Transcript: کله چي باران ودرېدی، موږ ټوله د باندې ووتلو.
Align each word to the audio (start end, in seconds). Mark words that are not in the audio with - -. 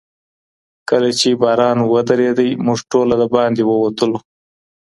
کله 0.89 1.09
چي 1.19 1.29
باران 1.41 1.77
ودرېدی، 1.91 2.49
موږ 2.65 2.79
ټوله 2.91 3.15
د 3.21 3.23
باندې 3.35 3.61
ووتلو. 3.65 4.17